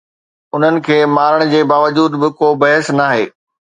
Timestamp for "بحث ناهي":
2.65-3.25